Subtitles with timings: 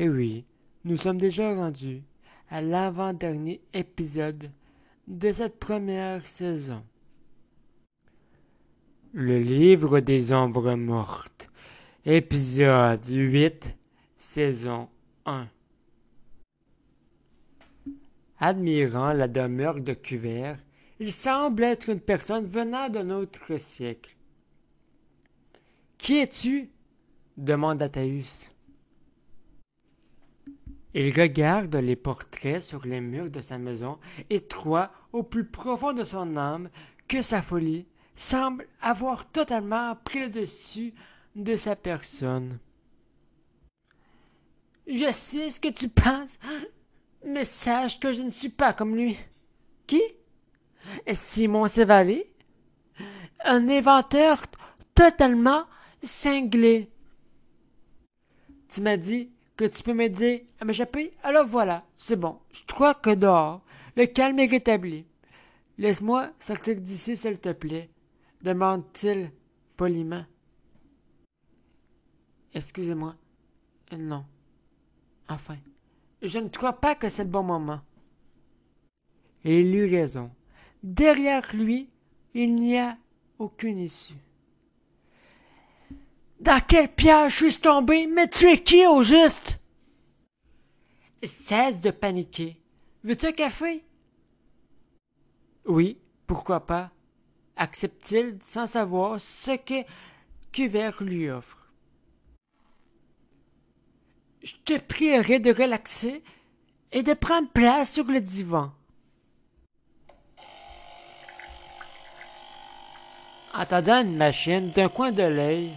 [0.00, 0.44] Eh oui,
[0.84, 2.04] nous sommes déjà rendus
[2.50, 4.48] à l'avant-dernier épisode
[5.08, 6.84] de cette première saison.
[9.12, 11.50] Le livre des ombres mortes,
[12.06, 13.76] épisode 8,
[14.16, 14.88] saison
[15.26, 15.48] 1.
[18.38, 20.58] Admirant la demeure de Cuvert,
[21.00, 24.14] il semble être une personne venant d'un autre siècle.
[25.96, 26.70] Qui es-tu?
[27.36, 28.48] demande Athaeus.
[30.94, 33.98] Il regarde les portraits sur les murs de sa maison
[34.30, 36.70] et croit au plus profond de son âme
[37.06, 40.94] que sa folie semble avoir totalement pris le dessus
[41.36, 42.58] de sa personne.
[44.86, 46.38] Je sais ce que tu penses,
[47.24, 49.18] mais sache que je ne suis pas comme lui.
[49.86, 50.02] Qui?
[51.12, 52.32] Simon Sévalé?
[53.44, 54.42] Un inventeur
[54.94, 55.64] totalement
[56.02, 56.90] cinglé.
[58.72, 61.12] Tu m'as dit que tu peux m'aider à m'échapper?
[61.24, 62.38] Alors voilà, c'est bon.
[62.52, 63.60] Je crois que dehors,
[63.96, 65.04] le calme est rétabli.
[65.78, 67.90] Laisse-moi sortir d'ici, s'il te plaît,
[68.40, 69.32] demande-t-il
[69.76, 70.24] poliment.
[72.54, 73.16] Excusez-moi.
[73.92, 74.24] Non.
[75.28, 75.56] Enfin,
[76.22, 77.80] je ne crois pas que c'est le bon moment.
[79.44, 80.30] Et il eut raison.
[80.84, 81.90] Derrière lui,
[82.32, 82.96] il n'y a
[83.38, 84.14] aucune issue.
[86.40, 88.06] Dans quel piège suis-je tombé?
[88.06, 89.58] Mais tu es qui au juste?
[91.22, 92.56] Cesse de paniquer.
[93.02, 93.84] Veux-tu un café?
[95.64, 96.90] Oui, pourquoi pas?
[97.56, 99.84] Accepte-t-il sans savoir ce que
[100.52, 101.72] Cuvert lui offre?
[104.42, 106.22] Je te prierai de relaxer
[106.92, 108.72] et de prendre place sur le divan.
[113.52, 115.76] En une machine d'un coin de l'œil,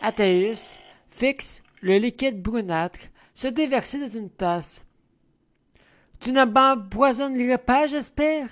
[0.00, 0.78] Athéus
[1.10, 3.00] fixe le liquide brunâtre
[3.34, 4.84] se déverser dans une tasse.
[6.20, 8.48] Tu ne m'empoisonnerais pas, j'espère?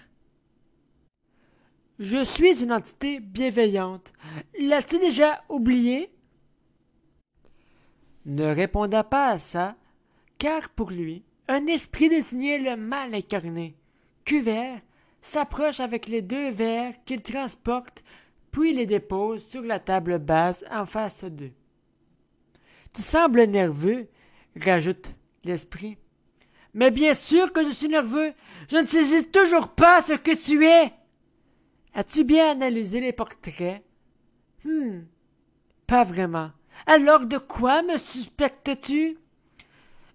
[1.99, 4.13] Je suis une entité bienveillante.
[4.61, 6.11] L'as-tu déjà oublié?
[8.25, 9.75] Ne répondant pas à ça,
[10.39, 13.75] car pour lui, un esprit désignait le mal incarné.
[14.25, 14.81] Cuvert
[15.23, 18.05] s'approche avec les deux verres qu'il transporte
[18.59, 21.53] puis les dépose sur la table basse en face d'eux.
[22.93, 24.09] Tu sembles nerveux,
[24.61, 25.13] rajoute
[25.45, 25.97] l'esprit.
[26.75, 28.33] Mais bien sûr que je suis nerveux.
[28.69, 30.93] Je ne saisis toujours pas ce que tu es.
[31.95, 33.85] As-tu bien analysé les portraits?
[34.67, 35.07] Hum.
[35.87, 36.51] Pas vraiment.
[36.87, 39.19] Alors de quoi me suspectes-tu?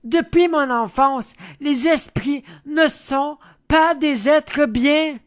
[0.03, 3.38] Depuis mon enfance, les esprits ne sont
[3.70, 5.18] pas des êtres bien.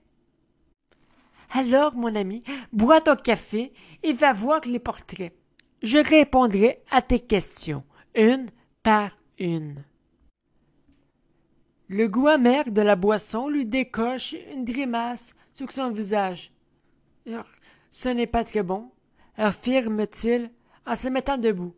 [1.50, 2.42] Alors, mon ami,
[2.72, 5.34] bois ton café et va voir les portraits.
[5.82, 7.84] Je répondrai à tes questions,
[8.14, 8.46] une
[8.82, 9.84] par une.
[11.88, 16.52] Le goût amer de la boisson lui décoche une grimace sur son visage.
[17.92, 18.90] Ce n'est pas très bon,
[19.36, 20.50] affirme-t-il
[20.86, 21.74] en se mettant debout.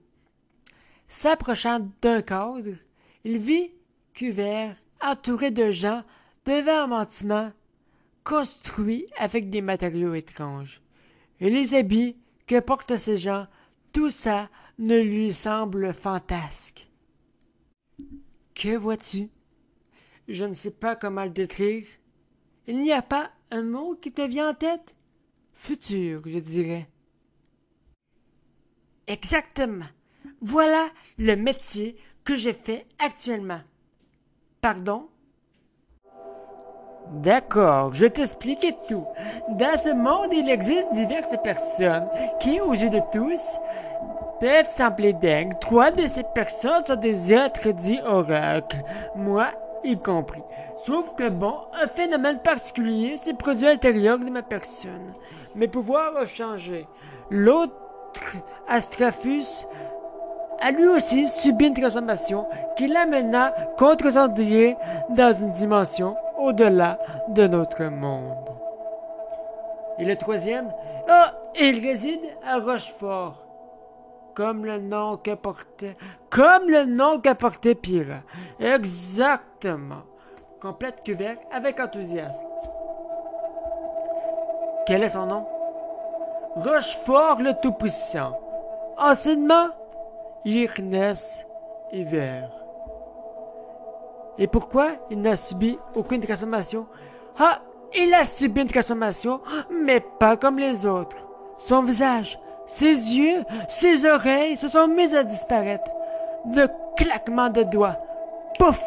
[1.09, 2.75] S'approchant d'un cadre,
[3.25, 3.73] il vit
[4.15, 6.03] Cuvert entouré de gens
[6.45, 7.53] devant un mentiment
[8.25, 10.83] construit avec des matériaux étranges.
[11.41, 13.47] Et les habits que portent ces gens,
[13.93, 16.89] tout ça ne lui semble fantasque.
[18.55, 19.29] Que vois-tu?
[20.29, 21.87] Je ne sais pas comment le décrire.
[22.67, 24.95] Il n'y a pas un mot qui te vient en tête?
[25.55, 26.89] Futur, je dirais.
[29.07, 29.87] Exactement.
[30.41, 33.63] Voilà le métier que je fais actuellement.
[34.61, 35.09] Pardon?
[37.11, 39.07] D'accord, je t'explique tout.
[39.49, 42.07] Dans ce monde, il existe diverses personnes
[42.39, 43.41] qui, aux yeux de tous,
[44.41, 45.59] peuvent sembler dingues.
[45.59, 48.83] Trois de ces personnes sont des êtres dits oracles,
[49.17, 49.49] moi
[49.85, 50.43] y compris.
[50.85, 55.15] Sauf que bon, un phénomène particulier s'est produit à l'intérieur de ma personne.
[55.55, 56.87] Mes pouvoirs ont changé.
[57.31, 57.73] L'autre,
[58.69, 59.67] Astraphus,
[60.61, 66.99] a lui aussi subi une transformation qui l'amena contre son dans une dimension au-delà
[67.29, 68.49] de notre monde.
[69.99, 70.73] Et le troisième,
[71.09, 73.45] ah, il réside à Rochefort,
[74.35, 75.97] comme le nom que portait,
[76.31, 77.21] comme le nom.
[78.61, 80.03] Exactement.
[80.61, 82.47] Complète couvert avec enthousiasme.
[84.87, 85.47] Quel est son nom?
[86.57, 88.39] Rochefort le Tout-Puissant.
[88.97, 89.69] Anciennement,
[90.45, 91.47] Irnès
[91.93, 92.68] Hiver.
[94.39, 96.87] Et pourquoi il n'a subi aucune transformation?
[97.39, 97.61] Ah,
[97.99, 99.41] il a subi une transformation,
[99.71, 101.27] mais pas comme les autres.
[101.59, 105.91] Son visage, ses yeux, ses oreilles se sont mis à disparaître.
[106.47, 107.97] De claquement de doigts.
[108.59, 108.81] Pouf!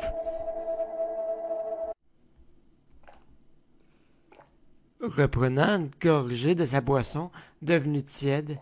[5.01, 7.31] Reprenant une gorgée de sa boisson
[7.62, 8.57] devenue tiède,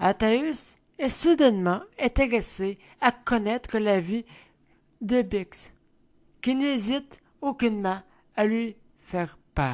[0.00, 4.24] Athaeus est soudainement intéressé à connaître la vie
[5.00, 5.72] de Bix,
[6.44, 8.00] qui n'hésite aucunement
[8.36, 9.64] à lui faire peur.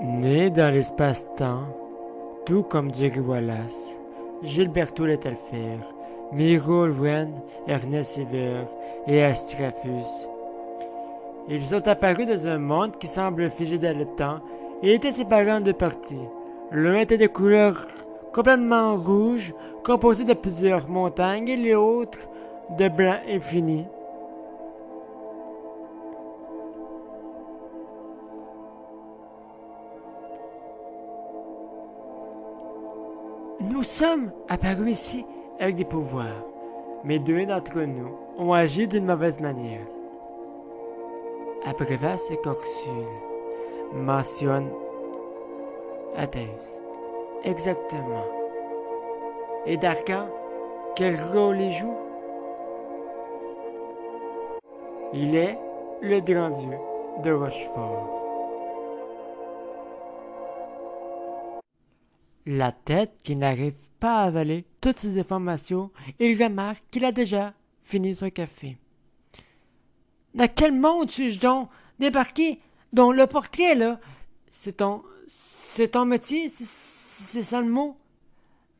[0.00, 1.76] Né dans l'espace-temps,
[2.46, 3.98] tout comme Jerry Wallace,
[4.42, 5.80] Gilberto Letelfer,
[6.32, 8.64] Miro Wren, Ernest Sever
[9.06, 10.37] et Astraphus.
[11.50, 14.40] Ils sont apparus dans un monde qui semble figé dans le temps
[14.82, 16.28] et étaient séparés en deux parties.
[16.70, 17.86] L'un était de couleur
[18.34, 22.18] complètement rouge, composé de plusieurs montagnes, et l'autre
[22.76, 23.86] de blanc infini.
[33.60, 35.24] Nous sommes apparus ici
[35.58, 36.44] avec des pouvoirs,
[37.04, 39.86] mais deux d'entre nous ont agi d'une mauvaise manière.
[41.68, 43.04] Abrévas et Corsul
[43.92, 44.70] mentionne
[46.16, 46.48] Athéus.
[47.44, 48.24] Exactement.
[49.66, 50.28] Et Darkan,
[50.96, 51.94] quel rôle il joue?
[55.12, 55.58] Il est
[56.00, 56.78] le grand dieu
[57.22, 58.14] de Rochefort.
[62.46, 67.52] La tête qui n'arrive pas à avaler toutes ces informations, il remarque qu'il a déjà
[67.82, 68.78] fini son café.
[70.34, 72.60] Dans quel monde suis-je donc débarqué?
[72.92, 74.00] Dont le portrait, là,
[74.50, 75.02] c'est ton.
[75.26, 77.98] c'est ton métier, c'est ça le mot.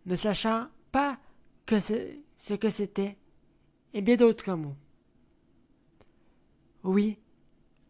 [0.07, 1.19] Ne sachant pas
[1.67, 3.19] que ce que c'était,
[3.93, 4.77] et bien d'autres mots.
[6.85, 7.19] Oui,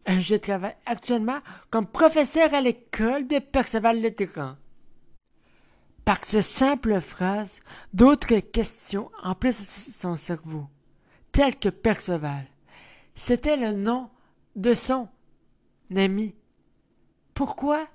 [0.07, 1.39] je travaille actuellement
[1.69, 4.09] comme professeur à l'école de Perceval le
[6.09, 7.59] par ces simples phrases,
[7.93, 10.65] d'autres questions emplissent son cerveau,
[11.31, 12.47] telles que Perceval.
[13.19, 14.09] C'était le nom
[14.55, 15.09] de son
[15.93, 16.33] ami.
[17.33, 17.85] Pourquoi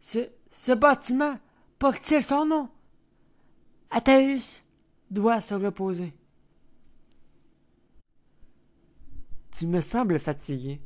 [0.00, 1.40] ce, ce bâtiment
[1.78, 2.68] porte-t-il son nom?
[3.88, 4.62] Athaeus
[5.10, 6.12] doit se reposer.
[9.52, 10.82] Tu me sembles fatigué.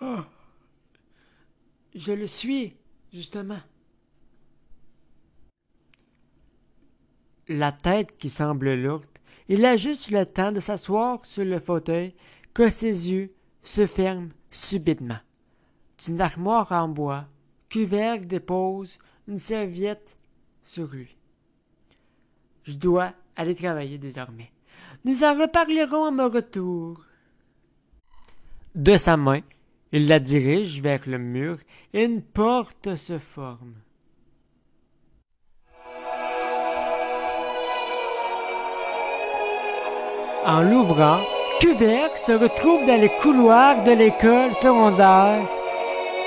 [0.00, 0.20] Oh.
[1.96, 2.76] Je le suis,
[3.12, 3.58] justement.
[7.48, 9.09] la tête qui semble lourde,
[9.50, 12.14] il a juste le temps de s'asseoir sur le fauteuil
[12.54, 13.32] que ses yeux
[13.64, 15.18] se ferment subitement.
[16.04, 17.26] D'une armoire en bois,
[17.70, 20.16] Couvercle dépose une serviette
[20.64, 21.16] sur lui.
[22.62, 24.52] Je dois aller travailler désormais.
[25.04, 27.04] Nous en reparlerons à mon retour.
[28.76, 29.40] De sa main,
[29.90, 31.58] il la dirige vers le mur
[31.92, 33.74] et une porte se forme.
[40.44, 41.20] En l'ouvrant,
[41.60, 45.46] Cuvert se retrouve dans les couloirs de l'école secondaire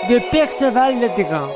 [0.07, 1.49] de Perceval-le-Grand.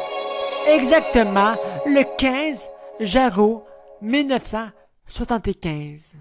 [0.67, 1.53] Exactement
[1.85, 2.67] le 15
[2.99, 3.63] Jarreau
[4.01, 6.15] 1975.